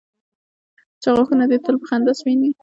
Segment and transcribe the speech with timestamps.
[1.01, 2.51] چې غاښونه دي تل په خندا سپین وي.